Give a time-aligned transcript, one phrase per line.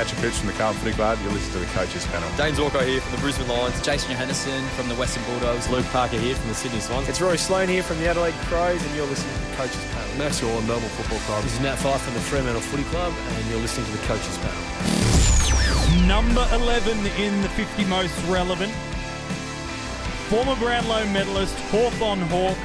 [0.00, 1.18] Patrick Pitch from the Carlton Footy Club.
[1.22, 2.26] You're listening to the Coaches Panel.
[2.34, 3.78] James Walker here from the Brisbane Lions.
[3.82, 5.68] Jason Johannisen from the Western Bulldogs.
[5.68, 7.06] Luke Parker here from the Sydney Swans.
[7.06, 10.16] It's Rory Sloane here from the Adelaide Crows, and you're listening to the Coaches Panel.
[10.16, 11.42] Max Orr, Melbourne Football Club.
[11.44, 14.38] This is Nat Fyfe from the Fremantle Footy Club, and you're listening to the Coaches
[14.38, 16.08] Panel.
[16.08, 18.72] Number 11 in the 50 most relevant.
[20.32, 22.56] Former Brownlow medalist, Hawthorn Hawk,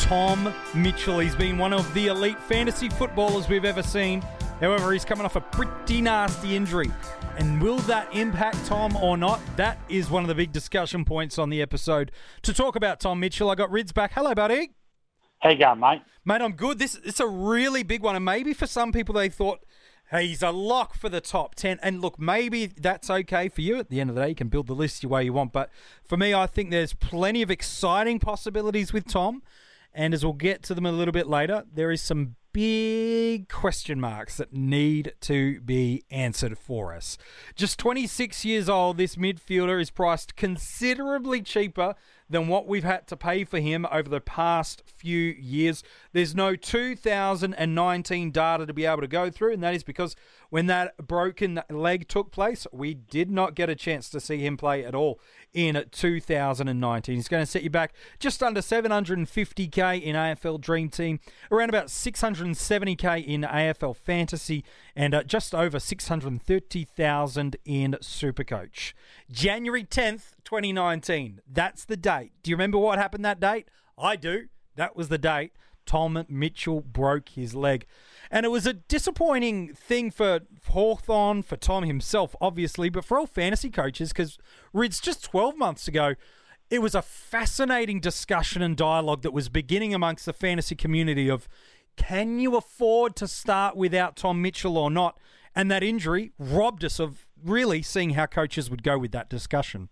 [0.00, 1.18] Tom Mitchell.
[1.18, 4.24] He's been one of the elite fantasy footballers we've ever seen.
[4.60, 6.90] However, he's coming off a pretty nasty injury.
[7.36, 9.40] And will that impact Tom or not?
[9.56, 12.10] That is one of the big discussion points on the episode.
[12.42, 14.12] To talk about Tom Mitchell, I got Rids back.
[14.14, 14.70] Hello, buddy.
[15.38, 16.02] How you going, mate?
[16.24, 16.80] Mate, I'm good.
[16.80, 19.64] This it's a really big one, and maybe for some people they thought,
[20.10, 21.78] hey, he's a lock for the top ten.
[21.80, 23.78] And look, maybe that's okay for you.
[23.78, 25.52] At the end of the day, you can build the list your way you want.
[25.52, 25.70] But
[26.04, 29.42] for me, I think there's plenty of exciting possibilities with Tom.
[29.94, 34.00] And as we'll get to them a little bit later, there is some big question
[34.00, 37.16] marks that need to be answered for us.
[37.54, 41.94] Just 26 years old, this midfielder is priced considerably cheaper
[42.28, 45.84] than what we've had to pay for him over the past few years.
[46.12, 50.16] There's no 2019 data to be able to go through, and that is because
[50.50, 54.56] when that broken leg took place, we did not get a chance to see him
[54.56, 55.20] play at all
[55.54, 57.14] in 2019.
[57.14, 61.86] He's going to set you back just under 750k in AFL Dream Team, around about
[61.86, 68.92] 670k in AFL Fantasy, and uh, just over 630,000 in Supercoach.
[69.30, 71.40] January 10th, 2019.
[71.50, 72.32] That's the date.
[72.42, 73.68] Do you remember what happened that date?
[73.96, 74.48] I do.
[74.76, 75.52] That was the date
[75.88, 77.86] Tom Mitchell broke his leg.
[78.30, 83.26] And it was a disappointing thing for Hawthorn, for Tom himself, obviously, but for all
[83.26, 84.36] fantasy coaches, because
[84.74, 86.14] Rids, just 12 months ago,
[86.68, 91.48] it was a fascinating discussion and dialogue that was beginning amongst the fantasy community of
[91.96, 95.18] can you afford to start without Tom Mitchell or not?
[95.54, 99.88] And that injury robbed us of really seeing how coaches would go with that discussion.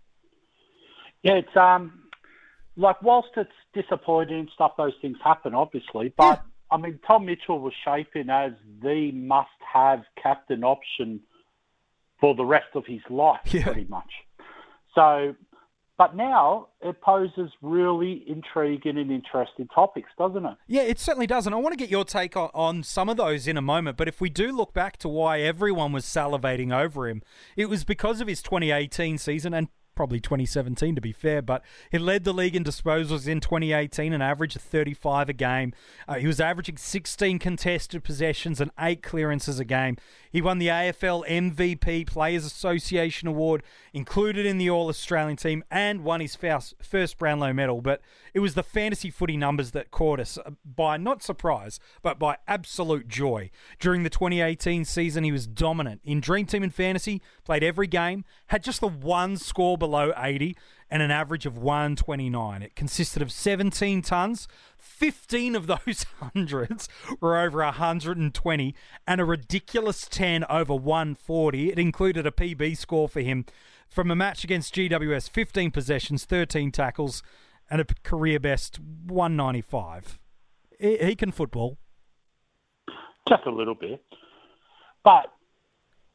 [1.23, 2.06] Yeah, it's um
[2.77, 6.13] like whilst it's disappointing and stuff, those things happen, obviously.
[6.15, 6.75] But yeah.
[6.75, 8.51] I mean, Tom Mitchell was shaping as
[8.81, 11.21] the must-have captain option
[12.19, 13.63] for the rest of his life, yeah.
[13.63, 14.11] pretty much.
[14.93, 15.35] So,
[15.97, 20.55] but now it poses really intriguing and interesting topics, doesn't it?
[20.67, 21.45] Yeah, it certainly does.
[21.45, 23.97] And I want to get your take on, on some of those in a moment.
[23.97, 27.21] But if we do look back to why everyone was salivating over him,
[27.55, 31.97] it was because of his 2018 season and probably 2017 to be fair, but he
[31.97, 35.73] led the league in disposals in 2018, an average of 35 a game.
[36.07, 39.97] Uh, he was averaging 16 contested possessions and eight clearances a game.
[40.31, 46.03] He won the AFL MVP Players Association Award, included in the All Australian team, and
[46.03, 47.81] won his first Brownlow medal.
[47.81, 48.01] But
[48.37, 52.37] it was the fantasy footy numbers that caught us uh, by not surprise, but by
[52.47, 53.49] absolute joy.
[53.79, 58.25] During the 2018 season, he was dominant in Dream Team and Fantasy, played every game,
[58.49, 60.55] had just the one score below 80
[60.87, 62.61] and an average of 129.
[62.61, 64.47] It consisted of 17 tons,
[64.77, 66.87] 15 of those hundreds
[67.19, 68.75] were over 120,
[69.07, 71.71] and a ridiculous 10 over 140.
[71.71, 73.45] It included a PB score for him
[73.89, 77.23] from a match against GWS 15 possessions, 13 tackles,
[77.69, 80.19] and a career best 195.
[80.79, 81.77] He, he can football.
[83.27, 84.03] Just a little bit.
[85.03, 85.31] But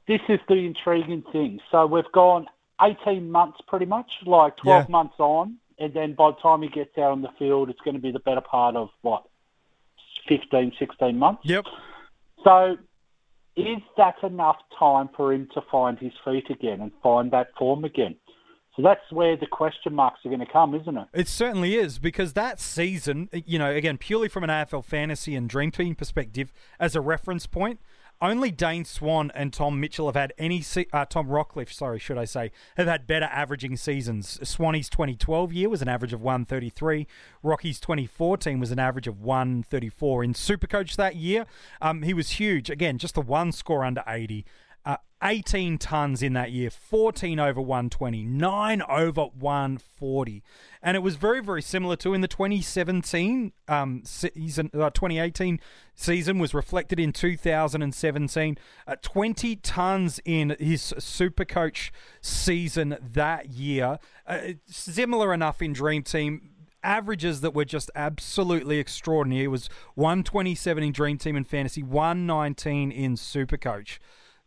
[0.06, 1.60] this is the intriguing thing.
[1.70, 2.46] So we've gone
[2.80, 4.90] 18 months pretty much, like 12 yeah.
[4.90, 5.56] months on.
[5.78, 8.12] And then by the time he gets out on the field, it's going to be
[8.12, 9.24] the better part of what,
[10.28, 11.42] 15, 16 months?
[11.44, 11.64] Yep.
[12.44, 12.76] So
[13.56, 17.84] is that enough time for him to find his feet again and find that form
[17.84, 18.16] again?
[18.76, 21.08] So that's where the question marks are going to come, isn't it?
[21.12, 25.48] It certainly is because that season, you know, again, purely from an AFL fantasy and
[25.48, 27.80] dream team perspective, as a reference point,
[28.22, 30.64] only Dane Swan and Tom Mitchell have had any.
[30.92, 34.38] Uh, Tom Rockliff, sorry, should I say, have had better averaging seasons.
[34.44, 37.08] Swanee's 2012 year was an average of 133.
[37.42, 40.22] Rocky's 2014 was an average of 134.
[40.22, 41.46] In Supercoach that year,
[41.80, 42.70] um, he was huge.
[42.70, 44.44] Again, just the one score under 80.
[44.84, 50.42] Uh, 18 tons in that year, 14 over 120, 9 over 140.
[50.82, 55.60] And it was very, very similar to in the 2017 um, season, uh, 2018
[55.94, 58.58] season was reflected in 2017.
[58.86, 63.98] Uh, 20 tons in his super coach season that year.
[64.26, 66.48] Uh, similar enough in Dream Team
[66.82, 69.44] averages that were just absolutely extraordinary.
[69.44, 73.98] It was 127 in Dream Team and Fantasy, 119 in Supercoach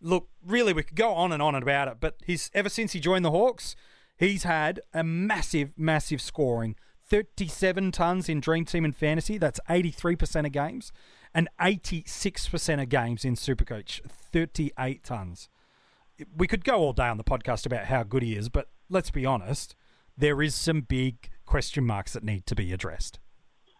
[0.05, 2.99] look, really, we could go on and on about it, but he's ever since he
[2.99, 3.75] joined the Hawks,
[4.17, 6.75] he's had a massive, massive scoring.
[7.07, 9.37] 37 tons in Dream Team and Fantasy.
[9.37, 10.91] That's 83% of games.
[11.33, 14.01] And 86% of games in Supercoach.
[14.07, 15.49] 38 tons.
[16.35, 19.11] we could go all day on the podcast about how good he is, but let's
[19.11, 19.75] be honest,
[20.17, 23.19] there is some big question marks that need to be addressed.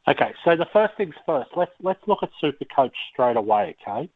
[0.08, 1.50] Okay, so the first things first.
[1.56, 3.76] Let's let's look at Supercoach straight away.
[3.88, 4.10] Okay.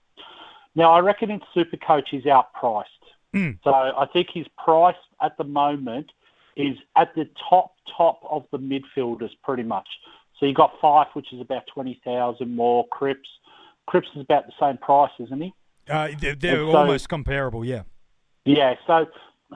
[0.80, 2.86] Now I reckon in Supercoach he's outpriced.
[3.36, 3.60] Mm.
[3.66, 6.10] So I think his price at the moment
[6.56, 9.88] is at the top top of the midfielders pretty much.
[10.40, 12.88] So you've got Fyfe, which is about twenty thousand more.
[12.88, 13.28] Cripps,
[13.88, 15.54] Cripps is about the same price, isn't he?
[15.90, 17.84] Uh, they're they're so- almost comparable, yeah.
[18.46, 18.76] Yeah.
[18.88, 19.06] So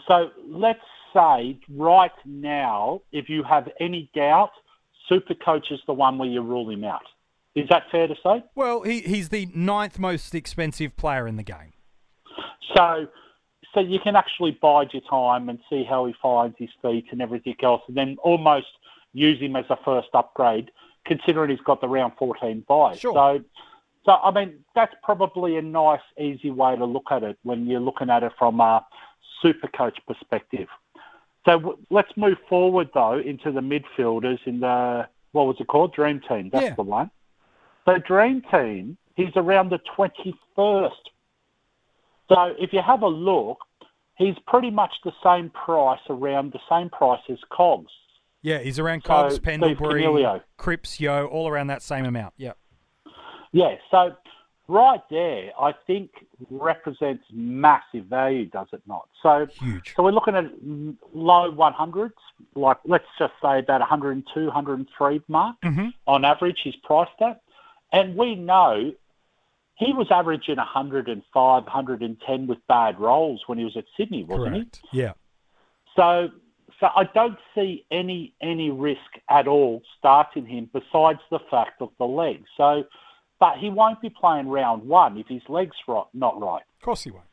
[0.05, 0.81] so let's
[1.13, 4.51] say right now, if you have any doubt,
[5.09, 7.05] Supercoach is the one where you rule him out.
[7.55, 8.43] Is that fair to say?
[8.55, 11.73] Well, he, he's the ninth most expensive player in the game.
[12.75, 13.07] So,
[13.73, 17.21] so you can actually bide your time and see how he finds his feet and
[17.21, 18.67] everything else, and then almost
[19.13, 20.71] use him as a first upgrade,
[21.05, 22.95] considering he's got the round 14 buy.
[22.95, 23.13] Sure.
[23.13, 23.43] So,
[24.05, 27.79] so I mean, that's probably a nice, easy way to look at it when you're
[27.79, 28.83] looking at it from a
[29.43, 30.67] super coach perspective.
[31.45, 35.93] So w- let's move forward though into the midfielders in the what was it called?
[35.93, 36.49] Dream Team.
[36.51, 36.75] That's Yeah.
[36.75, 37.11] the one.
[37.85, 40.91] So Dream Team, he's around the 21st.
[42.29, 43.59] So if you have a look,
[44.17, 47.91] he's pretty much the same price, around the same price as Cogs.
[48.41, 50.41] Yeah, he's around So, Cobbs, Steve Pendlebury.
[50.57, 52.33] Cripps, Yeo, all around that same amount.
[52.37, 52.53] Yeah.
[53.51, 54.15] Yeah, so
[54.67, 56.09] right there, I think
[56.49, 59.07] represents massive value, does it not?
[59.21, 59.93] So, Huge.
[59.95, 60.45] so we're looking at
[61.13, 62.11] low 100s,
[62.55, 66.59] like let's just say about 102, 103 mark hmm on average.
[66.63, 67.41] He's priced at,
[67.93, 68.91] and we know
[69.75, 74.61] he was averaging 105, 110 with bad rolls when he was at Sydney, wasn't he?
[74.61, 74.81] Correct.
[74.91, 75.13] Yeah.
[75.95, 76.29] So,
[76.79, 78.99] so I don't see any any risk
[79.29, 82.47] at all starting him besides the fact of the legs.
[82.57, 82.83] So,
[83.39, 86.63] but he won't be playing round one if his legs right, not right.
[86.79, 87.25] Of course he won't.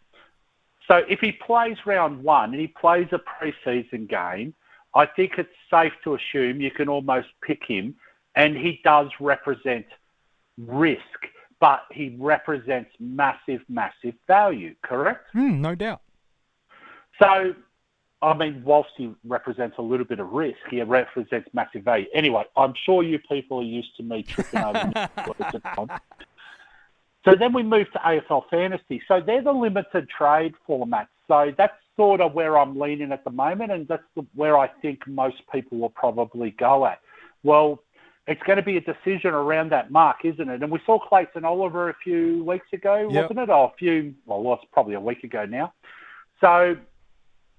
[0.86, 4.54] So if he plays round one and he plays a preseason game,
[4.94, 7.94] I think it's safe to assume you can almost pick him,
[8.34, 9.86] and he does represent
[10.66, 11.00] risk,
[11.60, 14.74] but he represents massive, massive value.
[14.82, 15.26] Correct?
[15.32, 16.02] Hmm, no doubt.
[17.22, 17.54] So,
[18.22, 22.06] I mean, whilst he represents a little bit of risk, he represents massive value.
[22.14, 25.92] Anyway, I'm sure you people are used to me tripping over words.
[27.24, 29.02] So then we move to AFL Fantasy.
[29.06, 31.08] So they're the limited trade format.
[31.28, 34.68] So that's sort of where I'm leaning at the moment, and that's the, where I
[34.80, 37.00] think most people will probably go at.
[37.42, 37.82] Well,
[38.26, 40.62] it's going to be a decision around that mark, isn't it?
[40.62, 43.22] And we saw Clayton Oliver a few weeks ago, Yep.
[43.24, 43.50] wasn't it?
[43.50, 45.72] Oh, a few, well, it's probably a week ago now.
[46.40, 46.76] So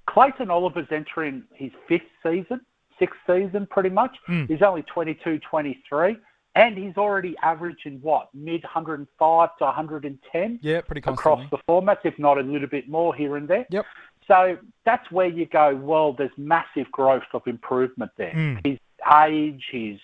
[0.07, 2.61] Clayton Oliver's entering his fifth season,
[2.99, 4.15] sixth season pretty much.
[4.29, 4.47] Mm.
[4.47, 6.17] He's only 22, 23,
[6.55, 12.17] and he's already averaging what, mid 105 to 110 Yeah, pretty across the formats, if
[12.19, 13.65] not a little bit more here and there.
[13.69, 13.85] Yep.
[14.27, 18.33] So that's where you go, well, there's massive growth of improvement there.
[18.33, 18.65] Mm.
[18.65, 18.79] His
[19.19, 19.99] age, his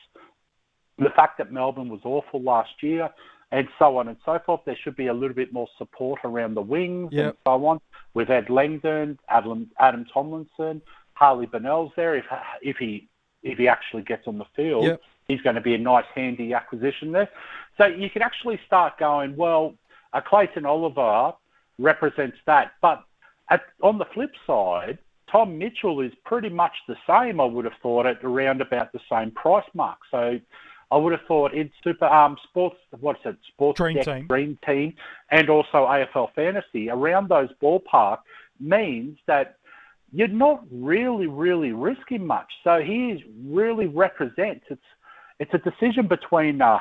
[0.98, 3.10] the fact that Melbourne was awful last year,
[3.52, 4.62] and so on and so forth.
[4.66, 7.80] There should be a little bit more support around the wings and so on.
[8.14, 10.82] We've had Langdon, Adam, Adam Tomlinson,
[11.14, 12.16] Harley Bennell's there.
[12.16, 12.26] If
[12.62, 13.08] if he
[13.44, 15.02] if he actually gets on the field, Yep.
[15.28, 17.30] he's going to be a nice, handy acquisition there.
[17.78, 19.76] So you can actually start going, well,
[20.14, 21.34] a Clayton Oliver
[21.78, 23.04] represents that, but
[23.50, 24.98] at, on the flip side,
[25.31, 27.40] Tom Mitchell is pretty much the same.
[27.40, 30.00] I would have thought at around about the same price mark.
[30.10, 30.40] So
[30.90, 34.28] I would have thought in Super um, Sports, what's it, Sports Dream Deck Team.
[34.28, 34.94] Dream Team,
[35.32, 38.20] and also AFL Fantasy around those ballpark
[38.60, 39.58] means that
[40.14, 42.48] you're not really, really risking much.
[42.64, 44.82] So he really represents it's
[45.40, 46.80] it's a decision between uh,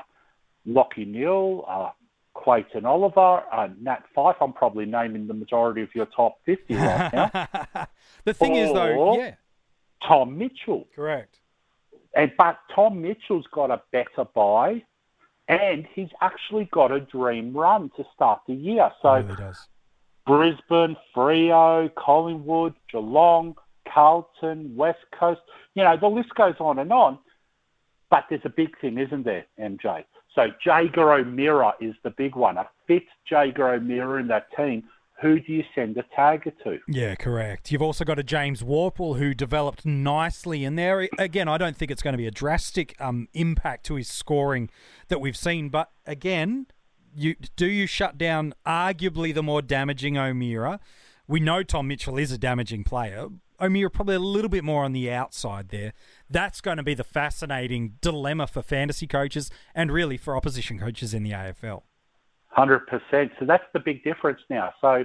[0.67, 1.91] Lachie Neale, uh,
[2.35, 4.37] Clayton Oliver, uh, Nat Fyfe.
[4.41, 7.87] I'm probably naming the majority of your top 50 right now.
[8.25, 9.35] the thing is, though, yeah,
[10.07, 10.87] Tom Mitchell.
[10.95, 11.39] correct.
[12.17, 14.83] And but Tom Mitchell's got a better buy,
[15.49, 18.91] and he's actually got a dream run to start the year.
[19.03, 19.53] So really.
[20.27, 23.55] Brisbane, Freo, Collingwood, Geelong,
[23.89, 25.41] Carlton, West Coast.
[25.75, 27.19] You know, the list goes on and on.
[28.11, 30.05] But there's a big thing, isn't there, MJ?
[30.35, 32.57] So Jaeger O'Meara is the big one.
[32.57, 34.85] A fit Jaeger O'Meara in that team.
[35.23, 36.79] Who do you send a target to?
[36.87, 37.73] Yeah, correct.
[37.73, 41.09] You've also got a James Worpel who developed nicely in there.
[41.19, 44.69] Again, I don't think it's going to be a drastic um, impact to his scoring
[45.09, 46.67] that we've seen, but again,
[47.15, 50.81] you do you shut down arguably the more damaging O'Meara?
[51.27, 53.29] We know Tom Mitchell is a damaging player.
[53.59, 55.95] O'Meara probably a little bit more on the outside there.
[56.29, 61.15] That's going to be the fascinating dilemma for fantasy coaches and really for opposition coaches
[61.15, 61.83] in the AFL.
[62.57, 63.31] Hundred percent.
[63.39, 64.73] So that's the big difference now.
[64.81, 65.05] So,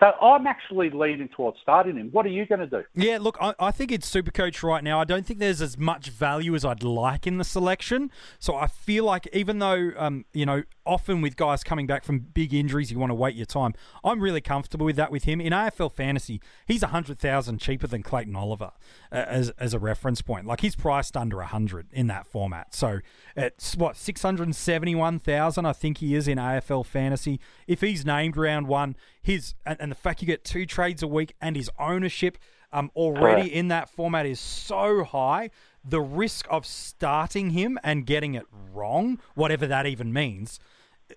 [0.00, 2.08] So I'm actually leaning towards starting him.
[2.10, 2.82] What are you going to do?
[2.94, 4.98] Yeah, look, I, I think it's Supercoach right now.
[4.98, 8.10] I don't think there's as much value as I'd like in the selection.
[8.38, 12.20] So I feel like even though, um, you know, often with guys coming back from
[12.20, 13.74] big injuries, you want to wait your time.
[14.02, 15.38] I'm really comfortable with that with him.
[15.38, 18.72] In AFL fantasy, he's 100000 cheaper than Clayton Oliver
[19.12, 20.46] uh, as, as a reference point.
[20.46, 22.74] Like he's priced under 100 in that format.
[22.74, 23.00] So
[23.36, 27.38] it's what, 671,000 I think he is in AFL fantasy.
[27.66, 31.08] If he's named round one, his and, and the fact you get two trades a
[31.08, 32.38] week and his ownership
[32.72, 33.54] um, already Correct.
[33.54, 35.50] in that format is so high.
[35.84, 40.60] The risk of starting him and getting it wrong, whatever that even means,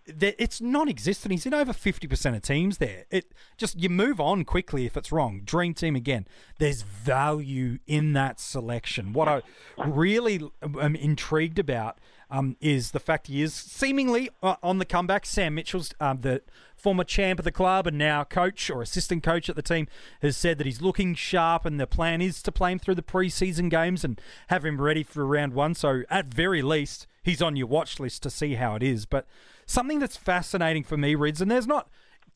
[0.07, 1.31] it's non-existent.
[1.31, 3.05] He's in over fifty percent of teams there.
[3.11, 5.41] It just you move on quickly if it's wrong.
[5.43, 6.25] Dream team again.
[6.57, 9.13] There's value in that selection.
[9.13, 9.41] What I
[9.85, 10.41] really
[10.81, 11.99] am intrigued about
[12.33, 15.23] um, is the fact he is seemingly uh, on the comeback.
[15.23, 16.41] Sam Mitchell's um, the
[16.75, 19.87] former champ of the club and now coach or assistant coach at the team
[20.23, 23.03] has said that he's looking sharp and the plan is to play him through the
[23.03, 25.75] preseason games and have him ready for round one.
[25.75, 29.05] So at very least, he's on your watch list to see how it is.
[29.05, 29.27] But
[29.67, 31.87] something that's fascinating for me, Rids, and there's not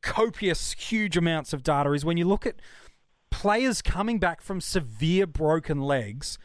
[0.04, 2.62] copious, huge amounts of data, is when you look at
[3.32, 6.38] players coming back from severe broken legs.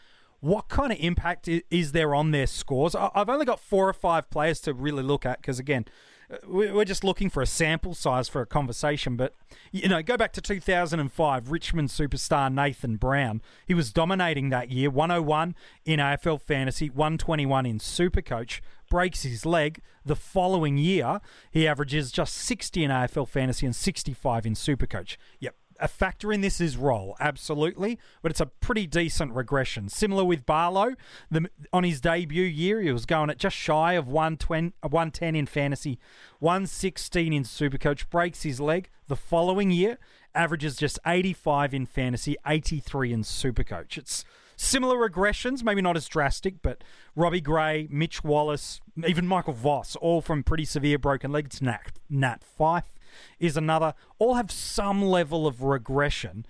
[0.42, 2.96] What kind of impact is there on their scores?
[2.96, 5.84] I've only got four or five players to really look at because, again,
[6.28, 9.14] uh, we- we're just looking for a sample size for a conversation.
[9.16, 9.37] But,
[9.70, 13.40] you know, go back to 2005, Richmond superstar Nathan Brown.
[13.68, 18.61] He was dominating that year 101 in AFL Fantasy, 121 in Supercoach.
[18.90, 19.80] Breaks his leg.
[20.04, 21.20] The following year,
[21.52, 25.16] he averages just 60 in AFL Fantasy and 65 in Supercoach.
[25.38, 29.88] Yep, a factor in this is role, absolutely, but it's a pretty decent regression.
[29.88, 30.95] Similar with Barlow,
[31.31, 35.47] the, on his debut year, he was going at just shy of 120, 110 in
[35.47, 35.99] fantasy,
[36.38, 38.88] 116 in Supercoach, breaks his leg.
[39.09, 39.99] The following year,
[40.35, 43.99] averages just 85 in fantasy, 83 in Supercoach.
[43.99, 44.25] It's
[44.57, 46.83] similar regressions, maybe not as drastic, but
[47.17, 51.61] Robbie Gray, Mitch Wallis, even Michael Voss, all from pretty severe broken legs.
[51.61, 52.91] Nat, Nat Fyfe
[53.38, 53.95] is another.
[54.19, 56.47] All have some level of regression.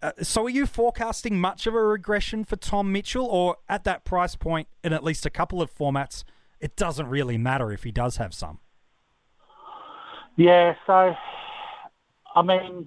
[0.00, 4.04] Uh, so, are you forecasting much of a regression for Tom Mitchell, or at that
[4.04, 6.22] price point, in at least a couple of formats,
[6.60, 8.60] it doesn't really matter if he does have some?
[10.36, 11.14] Yeah, so
[12.36, 12.86] I mean,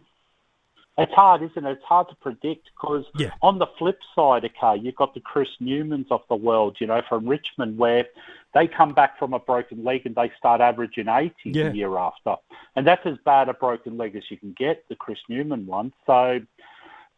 [0.98, 1.72] it's hard, isn't it?
[1.72, 3.32] It's hard to predict because Yeah.
[3.42, 7.02] on the flip side, okay, you've got the Chris Newmans of the world, you know,
[7.08, 8.08] from Richmond, where
[8.54, 11.70] they come back from a broken leg and they start averaging 80 Yeah.
[11.70, 12.36] the year after,
[12.76, 15.94] and that's as bad a broken leg as you can get, the Chris Newman one.
[16.06, 16.42] So,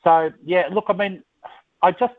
[0.04, 1.24] so yeah, look, I mean,
[1.82, 2.14] I just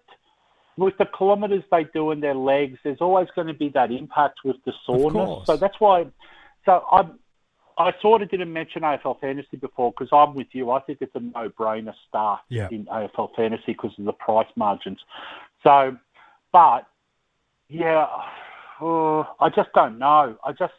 [0.76, 4.40] with the kilometres they do in their legs, there's always going to be that impact
[4.44, 5.46] with the soreness.
[5.46, 6.06] So that's why.
[6.64, 7.18] So I'm.
[7.78, 10.70] I sort of didn't mention AFL fantasy before because I'm with you.
[10.70, 12.68] I think it's a no-brainer start Yeah.
[12.70, 15.00] in AFL fantasy because of the price margins.
[15.62, 15.96] So,
[16.52, 16.86] but
[17.68, 18.06] yeah,
[18.80, 20.36] uh, I just don't know.
[20.44, 20.72] I just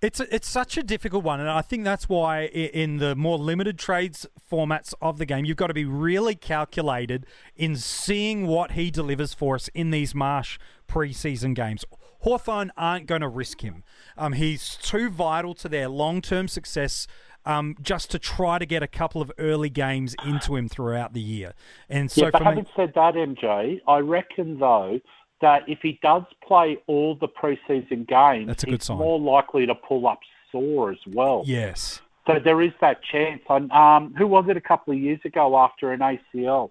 [0.00, 3.38] It's a, it's such a difficult one, and I think that's why in the more
[3.38, 7.24] limited trades formats of the game, you've got to be really calculated
[7.56, 10.58] in seeing what he delivers for us in these Marsh
[10.88, 11.84] preseason games.
[12.22, 13.84] Hawthorn aren't going to risk him.
[14.16, 17.06] Um, he's too vital to their long term success.
[17.44, 21.20] Um, just to try to get a couple of early games into him throughout the
[21.20, 21.54] year,
[21.88, 25.00] and so yeah, but having said that, MJ, I reckon though
[25.40, 28.98] that if he does play all the preseason games, That's a good he's sign.
[28.98, 30.20] more likely to pull up
[30.52, 31.42] sore as well.
[31.44, 33.42] yes, So there is that chance.
[33.48, 36.70] And um, who was it a couple of years ago after an ACL?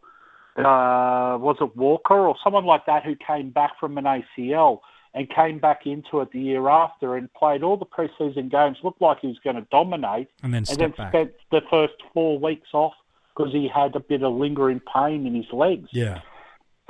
[0.57, 4.79] Uh, was it Walker or someone like that who came back from an ACL
[5.13, 9.01] and came back into it the year after and played all the preseason games, looked
[9.01, 12.69] like he was going to dominate, and then and then spent the first four weeks
[12.73, 12.93] off
[13.35, 15.89] because he had a bit of lingering pain in his legs.
[15.91, 16.19] yeah,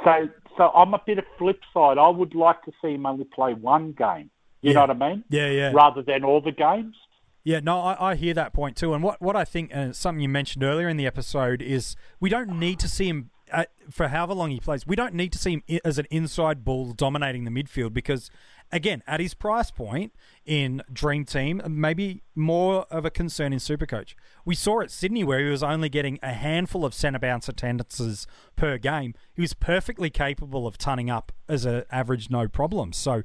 [0.03, 1.97] So, so I'm a bit of flip side.
[1.97, 4.29] I would like to see him only play one game.
[4.61, 4.73] You Yeah.
[4.73, 5.23] know what I mean?
[5.29, 5.71] yeah, yeah.
[5.73, 6.95] Rather than all the games.
[7.43, 8.93] Yeah, no, I, I hear that point too.
[8.93, 11.95] And what, what I think, and it's something you mentioned earlier in the episode, is
[12.19, 14.87] we don't need to see him uh for however long he plays.
[14.87, 18.29] We don't need to see him as an inside bull dominating the midfield because,
[18.71, 20.13] again, at his price point
[20.45, 24.15] in Dream Team, maybe more of a concern in Supercoach.
[24.45, 28.27] We saw at Sydney where he was only getting a handful of centre bounce attendances
[28.55, 29.13] per game.
[29.33, 32.93] He was perfectly capable of tunning up as an average, no problem.
[32.93, 33.23] So,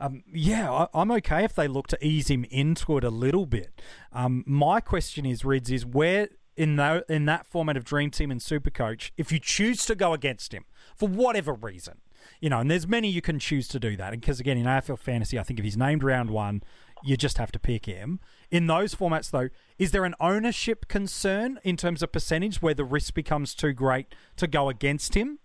[0.00, 3.46] um, yeah, I, I'm okay if they look to ease him into it a little
[3.46, 3.80] bit.
[4.12, 8.30] Um, my question is, Rids, is where in that in that format of Dream Team
[8.30, 10.64] and Super Coach, if you choose to go against him
[10.96, 11.98] for whatever reason,
[12.40, 14.12] you know, and there's many you can choose to do that.
[14.12, 16.62] Because again, in AFL fantasy, I think if he's named round one,
[17.04, 18.20] you just have to pick him.
[18.50, 19.48] In those formats, though,
[19.78, 24.14] is there an ownership concern in terms of percentage where the risk becomes too great
[24.36, 25.38] to go against him?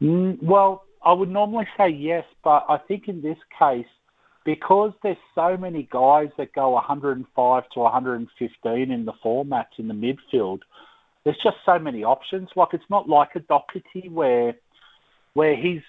[0.00, 3.86] Mm, well, I would normally say yes, but I think in this case,
[4.44, 9.94] because there's so many guys that go 105 to 115 in the formats in the
[9.94, 10.60] midfield,
[11.24, 12.48] there's just so many options.
[12.56, 14.54] Like it's not like a Docherty where
[15.34, 15.82] where he's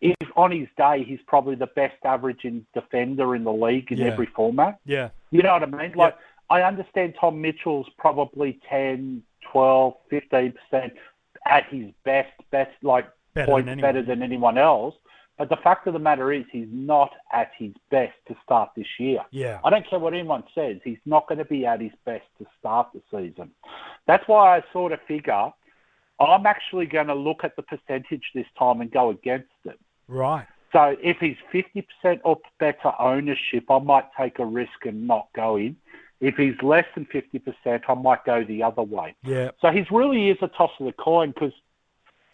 [0.00, 4.06] if on his day he's probably the best averaging defender in the league in Yeah.
[4.06, 4.78] every format.
[4.84, 5.10] Yeah.
[5.30, 5.92] You know what I mean?
[5.96, 6.16] Like
[6.50, 9.22] I understand Tom Mitchell's probably 10,
[9.52, 10.92] 12, 15 percent
[11.46, 14.94] at his best, best like Better points better than anyone else.
[15.38, 18.86] But the fact of the matter is, he's not at his best to start this
[18.98, 19.20] year.
[19.30, 19.60] Yeah.
[19.64, 20.78] I don't care what anyone says.
[20.82, 23.50] He's not going to be at his best to start the season.
[24.06, 25.52] That's why I sort of figure
[26.18, 29.78] I'm actually going to look at the percentage this time and go against it.
[30.08, 30.46] Right.
[30.72, 35.56] So if he's 50% or better ownership, I might take a risk and not go
[35.56, 35.76] in.
[36.20, 39.14] If he's less than 50%, I might go the other way.
[39.22, 39.50] Yeah.
[39.60, 41.52] So he's really is a toss of the coin because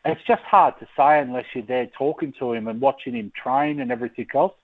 [0.05, 3.81] it's just hard to say unless you're there talking to him and watching him train
[3.81, 4.55] and everything else.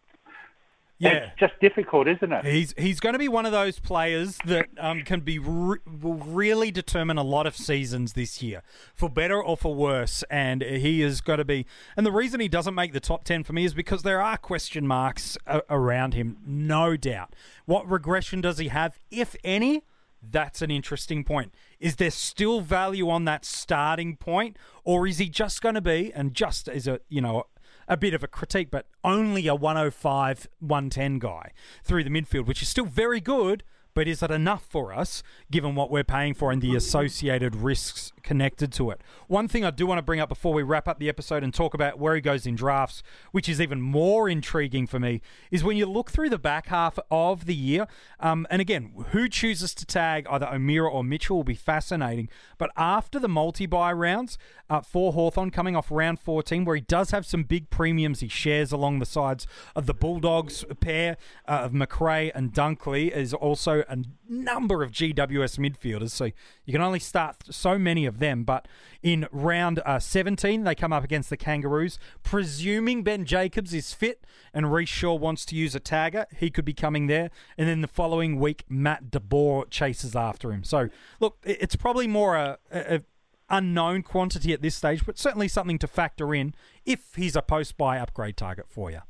[1.01, 1.11] Yeah.
[1.11, 2.45] It's just difficult, isn't it?
[2.45, 6.15] He's he's going to be one of those players that um, can be re- will
[6.15, 8.65] really determine a lot of seasons this year,
[8.95, 10.25] for better or for worse.
[10.29, 11.67] And he is going to be.
[11.97, 14.37] And the reason he doesn't make the top ten for me is because there are
[14.37, 17.33] question marks a- around him, no doubt.
[17.65, 19.85] What regression does he have, if any?
[20.23, 21.55] That's an interesting point.
[21.79, 26.13] Is there still value on that starting point, or is he just going to be
[26.13, 27.45] and just as a you know
[27.87, 32.63] a bit of a critique, but only a 105, 110 guy through the midfield, which
[32.63, 33.65] is still very good.
[33.99, 38.13] But is it enough for us, given what we're paying for and the associated risks
[38.23, 39.01] connected to it?
[39.27, 41.53] One thing I do want to bring up before we wrap up the episode and
[41.53, 43.03] talk about where he goes in drafts,
[43.33, 46.97] which is even more intriguing for me, is when you look through the back half
[47.11, 47.89] of the year.
[48.21, 52.29] Um, and again, who chooses to tag either O'Meara or Mitchell will be fascinating.
[52.57, 54.39] But after the multi buy rounds
[54.71, 58.29] uh, for Hawthorn coming off round 14, where he does have some big premiums he
[58.29, 61.17] shares along the sides of the Bulldogs pair
[61.49, 63.99] uh, of Macrae and Dunkley, is also a
[64.29, 66.11] number of GWS midfielders.
[66.11, 66.27] So
[66.65, 68.45] you can only start so many of them.
[68.45, 68.69] But
[69.03, 71.99] in round uh, 17, they come up against the Kangaroos.
[72.23, 76.65] Presuming Ben Jacobs is fit and Rhyce Shaw wants to use a tagger, he could
[76.65, 77.31] be coming there.
[77.57, 80.65] And then the following week, Matt de Boer chases after him.
[80.65, 80.89] So
[81.21, 83.03] look, it's probably more a, a,
[83.51, 87.77] unknown quantity at this stage, but certainly something to factor in if he's a post
[87.79, 89.01] buy upgrade target for you.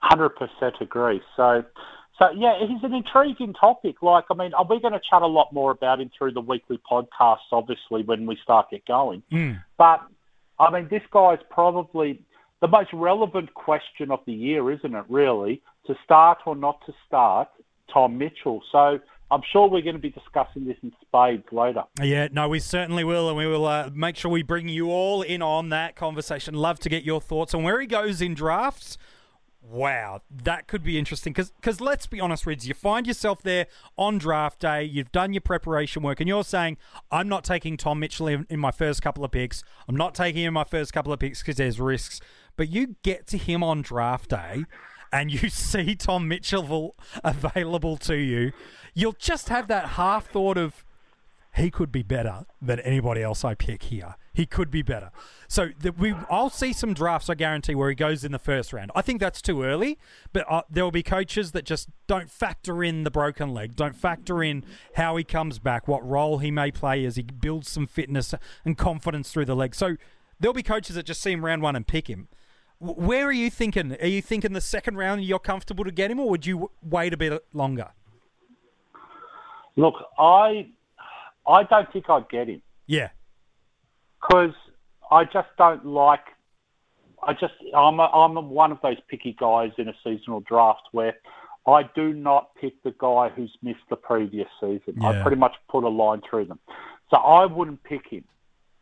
[0.00, 1.20] Hundred percent agree.
[1.36, 1.64] So,
[2.18, 4.02] so yeah, he's an intriguing topic.
[4.02, 6.40] Like, I mean, are we're going to chat a lot more about him through the
[6.40, 9.22] weekly podcasts, obviously, when we start get going.
[9.76, 10.00] But
[10.58, 12.24] I mean, this guy's probably
[12.60, 15.04] the most relevant question of the year, isn't it?
[15.08, 17.48] Really, to start or not to start
[17.92, 18.62] Tom Mitchell.
[18.72, 18.98] So.
[19.30, 21.82] I'm sure we're going to be discussing this in spades later.
[22.02, 25.20] Yeah, no, we certainly will, and we will uh, make sure we bring you all
[25.20, 26.54] in on that conversation.
[26.54, 28.96] Love to get your thoughts on where he goes in drafts.
[29.70, 33.66] Wow, that could be interesting because let's be honest, Rids, you find yourself there
[33.98, 36.78] on draft day, you've done your preparation work, and you're saying,
[37.10, 39.62] I'm not taking Tom Mitchell in, in my first couple of picks.
[39.86, 42.20] I'm not taking him in my first couple of picks because there's risks.
[42.56, 44.64] But you get to him on draft day
[45.12, 48.52] and you see Tom Mitchell available to you,
[48.94, 50.82] you'll just have that half thought of,
[51.54, 54.16] he could be better than anybody else I pick here.
[54.38, 55.10] He could be better.
[55.48, 58.72] So the, we, I'll see some drafts, I guarantee, where he goes in the first
[58.72, 58.92] round.
[58.94, 59.98] I think that's too early,
[60.32, 63.96] but uh, there will be coaches that just don't factor in the broken leg, don't
[63.96, 67.88] factor in how he comes back, what role he may play as he builds some
[67.88, 68.32] fitness
[68.64, 69.74] and confidence through the leg.
[69.74, 69.96] So
[70.38, 72.28] there'll be coaches that just see him round one and pick him.
[72.80, 73.96] W- Where are you thinking?
[74.00, 76.70] Are you thinking the second round you're comfortable to get him, or would you w-
[76.80, 77.88] wait a bit longer?
[79.74, 80.68] Look, I,
[81.44, 82.62] I don't think I'd get him.
[82.86, 83.08] Yeah,
[84.28, 84.54] because
[85.10, 86.20] I just don't like.
[87.22, 91.14] I just I'm a, I'm one of those picky guys in a seasonal draft where
[91.66, 95.02] I do not pick the guy who's missed the previous season.
[95.02, 96.60] I pretty much put a line through them,
[97.10, 98.24] so I wouldn't pick him.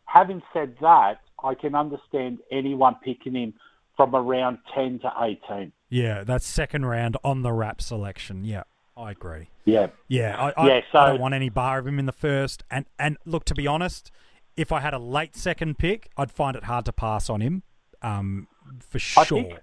[0.04, 3.54] Having said that, I can understand anyone picking him
[3.96, 5.72] from around ten to eighteen.
[5.88, 8.44] yeah, that's second round on the wrap selection.
[8.44, 8.64] Yeah,
[8.96, 9.48] I agree.
[9.64, 12.12] Yeah, Yeah, I, I, Yeah, so- I don't want any bar of him in the
[12.12, 12.62] first.
[12.70, 14.10] And and look, to be honest,
[14.56, 17.62] if I had a late second pick, I'd find it hard to pass on him,
[18.02, 18.48] um,
[18.80, 19.42] for I sure.
[19.42, 19.58] think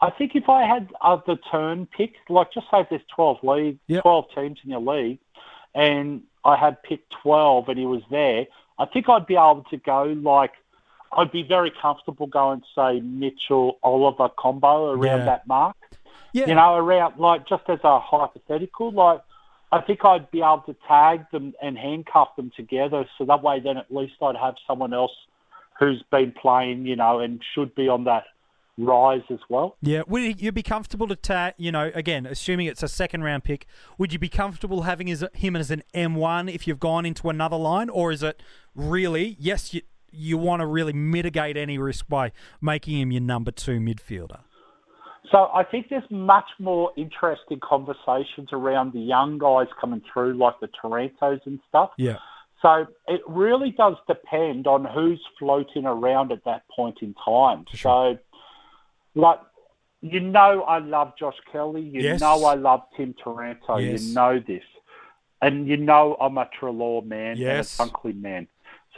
[0.00, 0.90] I think if I had
[1.26, 4.02] the turn pick, like just say if there's 12 league, Yep.
[4.02, 5.18] 12 teams in your league,
[5.74, 8.46] and I had picked 12 and he was there,
[8.78, 10.52] I think I'd be able to go like,
[11.12, 15.24] I'd be very comfortable going, say, Mitchell Oliver combo around Yeah.
[15.24, 15.76] that mark.
[16.32, 16.46] Yeah.
[16.46, 19.20] You know, around like just as a hypothetical, like
[19.70, 23.60] I think I'd be able to tag them and handcuff them together, so that way
[23.60, 25.12] then at least I'd have someone else
[25.78, 28.24] who's been playing, you know, and should be on that
[28.78, 29.76] rise as well.
[29.82, 31.54] Yeah, would you be comfortable to tag?
[31.58, 33.66] You know, again, assuming it's a second round pick,
[33.98, 37.28] would you be comfortable having his, him as an M one if you've gone into
[37.28, 38.42] another line, or is it
[38.74, 43.50] really yes you you want to really mitigate any risk by making him your number
[43.50, 44.40] two midfielder?
[45.30, 50.54] So I think there's much more interesting conversations around the young guys coming through, like
[50.60, 51.90] the Tarantos and stuff.
[51.98, 52.16] Yeah,
[52.62, 57.64] So it really does depend on who's floating around at that point in time.
[57.76, 58.18] So,
[59.14, 59.40] like,
[60.00, 61.82] you know, I love Josh Kelly.
[61.82, 62.20] You Yes.
[62.20, 63.76] know, I love Tim Taranto.
[63.78, 64.02] Yes.
[64.02, 64.62] You know this,
[65.42, 67.78] and you know, I'm a Treloar man Yes.
[67.80, 68.46] and a Dunkley man.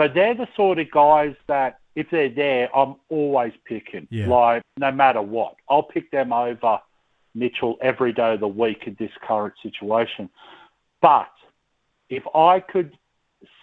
[0.00, 4.08] So they're the sort of guys that, if they're there, I'm always picking.
[4.10, 4.28] Yeah.
[4.28, 6.78] Like, no matter what, I'll pick them over
[7.34, 10.30] Mitchell every day of the week in this current situation.
[11.02, 11.28] But
[12.08, 12.96] if I could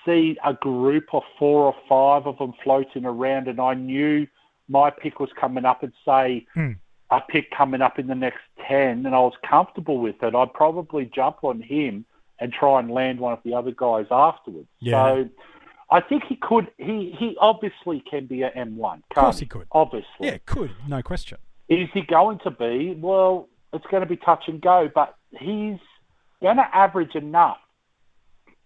[0.06, 4.28] see a group of four or five of them floating around and I knew
[4.69, 6.73] my pick was coming up and say Hmm.
[7.10, 10.54] a pick coming up in the next 10 and I was comfortable with it, I'd
[10.54, 12.06] probably jump on him
[12.39, 14.67] and try and land one of the other guys afterwards.
[14.80, 15.04] Yeah.
[15.04, 15.30] So
[15.89, 18.97] I think he could, he, he obviously can be an M1.
[18.97, 19.67] Of course he could.
[19.71, 20.08] Obviously.
[20.19, 21.38] yeah, could no question.
[21.69, 22.95] Is he going to be?
[23.00, 25.80] Well, it's going to be touch and go, but he's
[26.41, 27.58] going to average enough.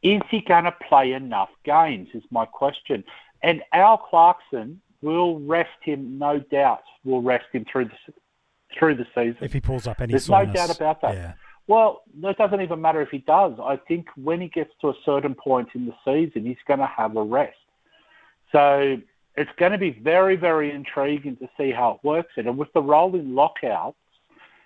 [0.04, 2.10] Is he going to play enough games?
[2.14, 3.04] Is my question.
[3.44, 6.82] And Al Clarkson will rest him, no doubt.
[7.04, 8.14] Will rest him through the
[8.78, 9.38] through the season.
[9.42, 11.14] If he pulls up any There's no doubt about that.
[11.14, 11.34] Yeah,
[11.72, 13.54] Well, it doesn't even matter if he does.
[13.64, 16.86] I think when he gets to a certain point in the season, he's going to
[16.86, 17.56] have a rest.
[18.52, 18.98] So
[19.38, 22.34] it's going to be very, very intriguing to see how it works.
[22.36, 23.96] And with the rolling lockouts,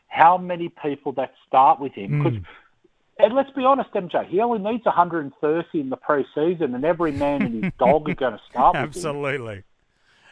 [0.08, 2.10] how many people that start with him?
[2.10, 2.24] Hmm.
[2.24, 2.39] Because,
[3.20, 7.44] and let's be honest, MJ, he only needs 130 in the preseason, and every man
[7.44, 8.88] and his dog are going to start with him.
[8.88, 9.62] absolutely.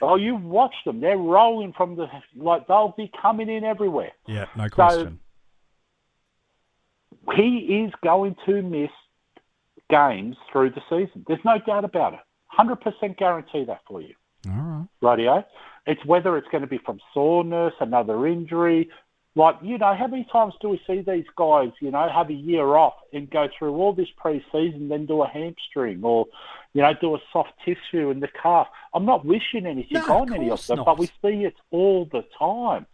[0.01, 4.12] Oh, you watch them; they're rolling from the like they'll be coming in everywhere.
[4.27, 5.19] Yeah, no question.
[7.36, 8.91] He is going to miss
[9.89, 11.23] games through the season.
[11.27, 12.19] There's no doubt about it.
[12.57, 14.13] 100% guarantee that for you.
[14.47, 15.17] All right.
[15.17, 15.45] Radio.
[15.86, 18.89] It's whether it's going to be from soreness, another injury.
[19.36, 22.33] Like, you know, how many times do we see these guys, you know, have a
[22.33, 26.27] year off and go through all this preseason, then do a hamstring or,
[26.73, 28.67] you know, do a soft tissue in the calf?
[28.93, 30.86] I'm not wishing anything No, on of any of them, not.
[30.86, 32.86] but we see it all the time.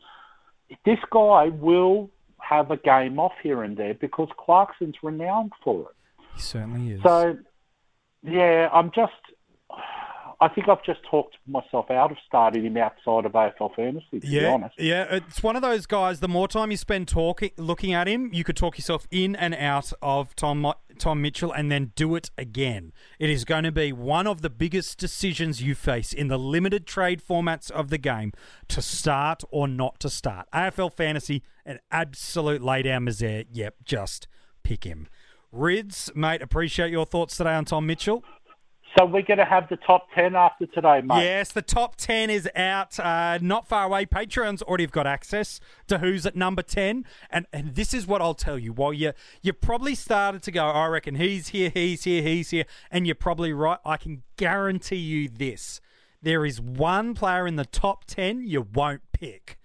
[0.86, 2.10] This guy will
[2.50, 5.96] have a game off here and there because Clarkson's renowned for it.
[6.36, 7.04] He certainly is.
[7.04, 7.38] So,
[8.24, 9.14] yeah, I'm just.
[10.42, 14.06] I think I've just talked myself out of starting him outside of AFL fantasy.
[14.14, 16.22] To be Yeah, honest, yeah, it's one of those guys.
[16.22, 19.54] The more time you spend talking, looking at him, you could talk yourself in and
[19.54, 22.92] out of Tom Tom Mitchell, and then do it again.
[23.18, 26.86] It is going to be one of the biggest decisions you face in the limited
[26.86, 28.34] trade formats of the game
[28.68, 30.48] to start or not to start.
[30.54, 33.46] AFL fantasy, an absolute laydown misere.
[33.52, 34.28] Yep, just
[34.64, 35.08] pick him.
[35.52, 38.24] Rids, mate, appreciate your thoughts today on Tom Mitchell.
[38.97, 41.23] So we're going to have the top ten after today, mate.
[41.23, 44.06] Yes, the top 10 is out, uh, not far away.
[44.06, 47.06] Patreons already have got access to who's at number 10.
[47.30, 48.73] And, and this is what I'll tell you.
[48.73, 52.65] While you, you probably started to go, I reckon he's here, he's here, he's here,
[52.89, 53.80] and you're probably right.
[53.86, 55.82] I can guarantee you this.
[56.21, 59.58] There is one player in the top 10 you won't pick.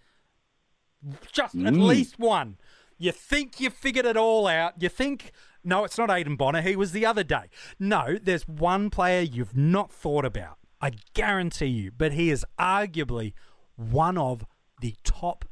[1.32, 2.56] Just at least one.
[2.98, 4.80] You think you figured it all out.
[4.80, 5.32] You think,
[5.64, 6.61] no, it's not Aiden Bonner.
[6.61, 7.44] He was the other day.
[7.79, 10.59] No, there's one player you've not thought about.
[10.81, 11.90] I guarantee you.
[11.90, 13.33] But he is arguably
[13.77, 14.44] one of
[14.81, 15.44] the top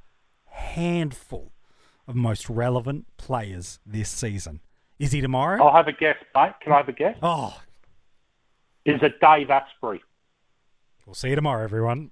[0.46, 1.53] handful
[2.07, 4.61] of most relevant players this season.
[4.98, 5.62] Is he tomorrow?
[5.64, 6.53] I'll have a guess, mate.
[6.61, 7.16] Can I have a guess?
[7.22, 7.61] oh
[8.85, 10.01] Is it Dave Asprey?
[11.07, 12.11] we'll see you tomorrow, everyone.